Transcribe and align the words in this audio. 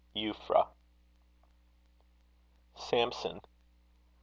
EUPHRA. 0.15 0.69
Samson. 2.75 3.39